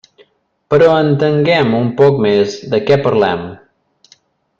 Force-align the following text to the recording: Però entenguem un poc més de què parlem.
Però 0.73 0.85
entenguem 1.01 1.69
un 1.81 1.91
poc 2.01 2.17
més 2.27 2.55
de 2.73 2.81
què 2.89 2.99
parlem. 3.05 3.45